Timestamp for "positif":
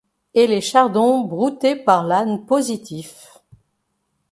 2.47-3.37